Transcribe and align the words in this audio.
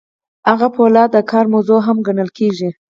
هلته 0.49 0.67
فولاد 0.75 1.09
د 1.13 1.17
کار 1.31 1.45
موضوع 1.53 1.79
هم 1.87 1.97
ګڼل 2.07 2.29
کیږي. 2.37 2.69